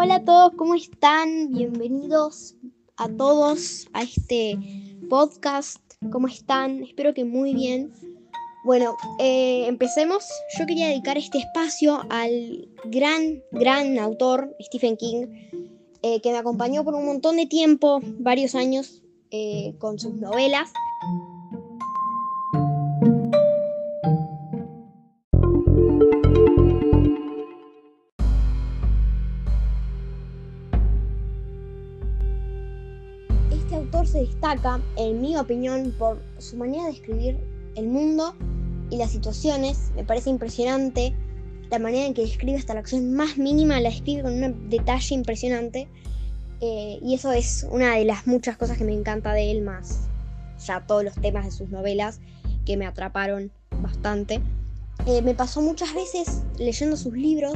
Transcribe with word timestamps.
Hola 0.00 0.14
a 0.14 0.24
todos, 0.24 0.52
¿cómo 0.56 0.76
están? 0.76 1.50
Bienvenidos 1.50 2.54
a 2.98 3.08
todos 3.08 3.88
a 3.92 4.02
este 4.02 4.56
podcast. 5.10 5.80
¿Cómo 6.12 6.28
están? 6.28 6.84
Espero 6.84 7.12
que 7.14 7.24
muy 7.24 7.52
bien. 7.52 7.92
Bueno, 8.64 8.96
eh, 9.18 9.66
empecemos. 9.66 10.24
Yo 10.56 10.66
quería 10.66 10.86
dedicar 10.86 11.18
este 11.18 11.38
espacio 11.38 12.00
al 12.10 12.68
gran, 12.84 13.42
gran 13.50 13.98
autor 13.98 14.54
Stephen 14.60 14.96
King, 14.96 15.26
eh, 16.02 16.20
que 16.20 16.30
me 16.30 16.38
acompañó 16.38 16.84
por 16.84 16.94
un 16.94 17.04
montón 17.04 17.36
de 17.36 17.46
tiempo, 17.46 17.98
varios 18.20 18.54
años, 18.54 19.02
eh, 19.32 19.74
con 19.80 19.98
sus 19.98 20.14
novelas. 20.14 20.70
Autor 33.88 34.06
se 34.06 34.20
destaca, 34.20 34.80
en 34.96 35.20
mi 35.20 35.36
opinión, 35.36 35.94
por 35.98 36.22
su 36.38 36.56
manera 36.56 36.84
de 36.84 36.90
escribir 36.90 37.38
el 37.74 37.86
mundo 37.86 38.34
y 38.90 38.98
las 38.98 39.10
situaciones. 39.10 39.92
Me 39.96 40.04
parece 40.04 40.28
impresionante 40.28 41.14
la 41.70 41.78
manera 41.78 42.06
en 42.06 42.12
que 42.12 42.22
describe 42.22 42.58
hasta 42.58 42.74
la 42.74 42.80
acción 42.80 43.14
más 43.14 43.38
mínima, 43.38 43.80
la 43.80 43.88
escribe 43.88 44.22
con 44.22 44.42
un 44.42 44.68
detalle 44.68 45.14
impresionante. 45.14 45.88
Eh, 46.60 46.98
y 47.02 47.14
eso 47.14 47.32
es 47.32 47.66
una 47.70 47.94
de 47.94 48.04
las 48.04 48.26
muchas 48.26 48.58
cosas 48.58 48.76
que 48.76 48.84
me 48.84 48.92
encanta 48.92 49.32
de 49.32 49.50
él, 49.50 49.62
más 49.62 50.08
ya 50.66 50.84
todos 50.86 51.04
los 51.04 51.14
temas 51.14 51.46
de 51.46 51.50
sus 51.52 51.70
novelas 51.70 52.20
que 52.66 52.76
me 52.76 52.84
atraparon 52.84 53.52
bastante. 53.80 54.42
Eh, 55.06 55.22
me 55.22 55.34
pasó 55.34 55.62
muchas 55.62 55.94
veces 55.94 56.42
leyendo 56.58 56.96
sus 56.96 57.14
libros 57.14 57.54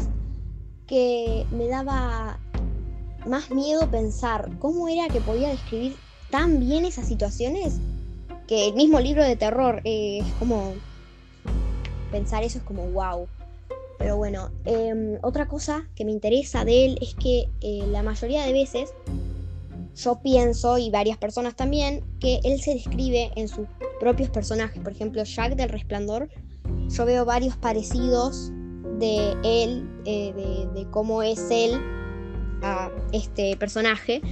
que 0.87 1.45
me 1.51 1.67
daba 1.67 2.39
más 3.27 3.51
miedo 3.51 3.91
pensar 3.91 4.51
cómo 4.61 4.89
era 4.89 5.09
que 5.09 5.21
podía 5.21 5.49
describir 5.49 5.97
tan 6.33 6.59
bien 6.59 6.87
esas 6.87 7.07
situaciones 7.07 7.75
que 8.49 8.67
el 8.67 8.75
mismo 8.75 8.99
libro 8.99 9.23
de 9.23 9.37
terror 9.37 9.83
eh, 9.85 10.21
es 10.23 10.33
como 10.39 10.73
pensar 12.11 12.43
eso 12.43 12.59
es 12.59 12.65
como 12.65 12.87
wow. 12.91 13.29
Pero 13.99 14.17
bueno, 14.17 14.51
em, 14.65 15.19
otra 15.23 15.47
cosa 15.47 15.87
que 15.95 16.05
me 16.05 16.11
interesa 16.11 16.65
de 16.65 16.87
él 16.87 16.99
es 17.01 17.15
que 17.15 17.51
eh, 17.61 17.85
la 17.87 18.03
mayoría 18.03 18.45
de 18.45 18.53
veces 18.53 18.93
yo 19.95 20.21
pienso, 20.23 20.79
y 20.79 20.91
varias 20.91 21.19
personas 21.19 21.55
también, 21.55 22.03
que 22.19 22.41
él 22.45 22.61
se 22.63 22.73
describe 22.75 23.31
en 23.37 23.47
sus 23.47 23.69
propios 24.01 24.31
personajes. 24.31 24.83
Por 24.83 24.93
ejemplo, 24.93 25.23
Jack 25.23 25.55
del 25.55 25.69
Resplandor, 25.69 26.31
yo 26.89 27.05
veo 27.05 27.27
varios 27.27 27.59
parecidos 27.59 28.51
de 28.99 29.33
él, 29.45 29.87
eh, 30.07 30.33
de, 30.33 30.81
de 30.81 30.91
cómo 30.91 31.23
es 31.23 31.47
él 31.51 31.79
a 32.63 32.91
este 33.13 33.55
personaje. 33.59 34.23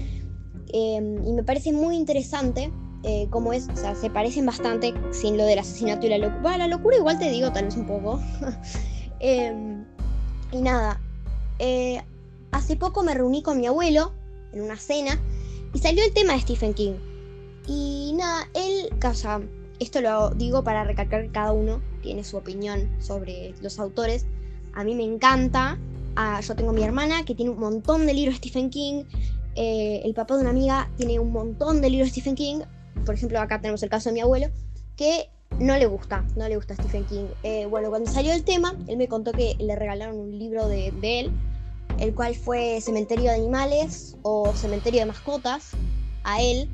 Em, 0.73 1.27
y 1.27 1.33
me 1.33 1.43
parece 1.43 1.73
muy 1.73 1.97
interesante 1.97 2.71
eh, 3.03 3.29
cómo 3.31 3.53
es, 3.53 3.69
o 3.69 3.77
sea, 3.77 3.95
se 3.95 4.11
parecen 4.11 4.45
bastante 4.45 4.93
sin 5.11 5.37
lo 5.37 5.45
del 5.45 5.59
asesinato 5.59 6.07
y 6.07 6.11
la 6.11 6.19
locura. 6.19 6.43
Bueno, 6.43 6.59
la 6.59 6.67
locura 6.69 6.97
igual 6.97 7.19
te 7.19 7.31
digo, 7.31 7.51
tal 7.53 7.65
vez 7.65 7.77
un 7.77 7.87
poco. 7.87 8.21
Em, 9.23 9.85
y 10.51 10.63
nada, 10.63 10.99
eh, 11.59 12.03
hace 12.53 12.77
poco 12.77 13.03
me 13.03 13.13
reuní 13.13 13.43
con 13.43 13.61
mi 13.61 13.67
abuelo 13.67 14.13
en 14.55 14.63
una 14.63 14.79
cena 14.79 15.21
y 15.75 15.79
salió 15.79 16.03
el 16.03 16.15
tema 16.15 16.33
de 16.33 16.41
Stephen 16.41 16.73
King. 16.73 16.95
Y 17.67 18.15
nada, 18.17 18.49
él, 18.55 18.89
o 19.07 19.15
sea, 19.15 19.43
esto 19.79 20.01
lo 20.01 20.31
digo 20.31 20.65
para 20.65 20.85
recalcar 20.85 21.23
que 21.23 21.33
cada 21.33 21.53
uno 21.53 21.83
tiene 22.03 22.25
su 22.25 22.37
opinión 22.37 22.89
sobre 22.99 23.55
los 23.61 23.79
autores. 23.79 24.27
A 24.73 24.85
mí 24.85 24.95
me 24.95 25.05
encanta, 25.05 25.79
yo 26.43 26.55
tengo 26.55 26.73
mi 26.73 26.83
hermana 26.83 27.25
que 27.25 27.35
tiene 27.35 27.51
un 27.51 27.61
montón 27.61 28.07
de 28.07 28.15
libros 28.15 28.35
de 28.35 28.49
Stephen 28.49 28.71
King. 28.71 29.05
Eh, 29.57 30.03
el 30.05 30.15
papá 30.15 30.37
de 30.37 30.43
una 30.43 30.51
amiga 30.51 30.91
tiene 30.97 31.19
un 31.19 31.33
montón 31.33 31.81
de 31.81 31.91
libros 31.91 32.09
de 32.09 32.13
Stephen 32.13 32.35
King. 32.35 32.61
Por 33.05 33.15
ejemplo, 33.15 33.41
acá 33.41 33.61
tenemos 33.61 33.83
el 33.83 33.91
caso 33.91 34.11
de 34.11 34.15
mi 34.15 34.21
abuelo, 34.21 34.49
que 34.97 35.29
no 35.59 35.77
le 35.77 35.87
gusta, 35.87 36.25
no 36.37 36.49
le 36.49 36.57
gusta 36.57 36.75
Stephen 36.75 37.05
King. 37.05 37.27
Eh, 37.43 37.67
bueno, 37.67 37.91
cuando 37.91 38.11
salió 38.11 38.33
el 38.33 38.45
tema, 38.45 38.77
él 38.87 38.97
me 38.97 39.09
contó 39.09 39.33
que 39.33 39.57
le 39.59 39.77
regalaron 39.77 40.19
un 40.19 40.39
libro 40.39 40.69
de, 40.69 40.93
él, 41.03 41.33
el 41.99 42.15
cual 42.15 42.35
fue 42.35 42.81
Cementerio 42.81 43.31
de 43.31 43.37
Animales 43.37 44.17
o 44.23 44.53
Cementerio 44.55 45.01
de 45.01 45.07
Mascotas, 45.07 45.73
a 46.25 46.41
él. 46.43 46.69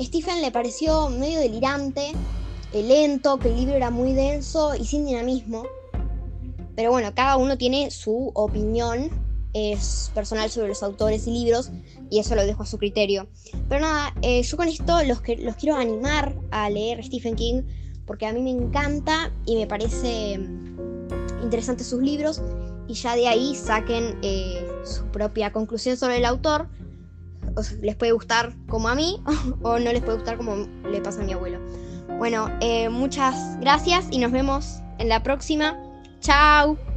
Stephen 0.00 0.40
le 0.42 0.50
pareció 0.50 1.08
medio 1.10 1.40
delirante, 1.40 2.12
eh, 2.72 2.82
lento, 2.82 3.38
que 3.38 3.48
el 3.48 3.56
libro 3.56 3.74
era 3.74 3.90
muy 3.90 4.12
denso 4.12 4.74
y 4.74 4.84
sin 4.84 5.06
dinamismo. 5.06 5.64
Pero 6.76 6.92
bueno, 6.92 7.12
cada 7.14 7.36
uno 7.36 7.58
tiene 7.58 7.90
su 7.90 8.30
opinión 8.34 9.10
personal 10.14 10.50
sobre 10.50 10.68
los 10.68 10.82
autores 10.82 11.26
y 11.26 11.30
libros 11.30 11.70
y 12.10 12.18
eso 12.18 12.34
lo 12.34 12.44
dejo 12.44 12.62
a 12.62 12.66
su 12.66 12.78
criterio. 12.78 13.28
Pero 13.68 13.82
nada, 13.82 14.14
eh, 14.22 14.42
yo 14.42 14.56
con 14.56 14.68
esto 14.68 15.02
los, 15.04 15.20
que, 15.20 15.36
los 15.36 15.56
quiero 15.56 15.76
animar 15.76 16.34
a 16.50 16.70
leer 16.70 17.04
Stephen 17.04 17.36
King 17.36 17.62
porque 18.06 18.26
a 18.26 18.32
mí 18.32 18.40
me 18.40 18.50
encanta 18.50 19.30
y 19.44 19.56
me 19.56 19.66
parece 19.66 20.38
mm, 20.38 21.42
interesante 21.42 21.84
sus 21.84 22.02
libros 22.02 22.42
y 22.88 22.94
ya 22.94 23.14
de 23.14 23.28
ahí 23.28 23.54
saquen 23.54 24.18
eh, 24.22 24.66
su 24.84 25.04
propia 25.06 25.52
conclusión 25.52 25.96
sobre 25.96 26.16
el 26.16 26.24
autor. 26.24 26.68
O 27.56 27.62
les 27.82 27.96
puede 27.96 28.12
gustar 28.12 28.54
como 28.68 28.88
a 28.88 28.94
mí 28.94 29.22
o 29.62 29.78
no 29.78 29.92
les 29.92 30.02
puede 30.02 30.16
gustar 30.16 30.36
como 30.36 30.66
le 30.90 31.00
pasa 31.00 31.20
a 31.20 31.24
mi 31.24 31.32
abuelo. 31.32 31.60
Bueno, 32.18 32.50
eh, 32.60 32.88
muchas 32.88 33.58
gracias 33.60 34.06
y 34.10 34.18
nos 34.18 34.32
vemos 34.32 34.80
en 34.98 35.08
la 35.08 35.22
próxima. 35.22 35.78
Chao. 36.20 36.87